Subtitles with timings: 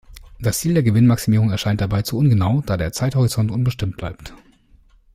[0.39, 4.33] Das Ziel der Gewinnmaximierung erscheint dabei zu ungenau, da der Zeithorizont unbestimmt bleibt.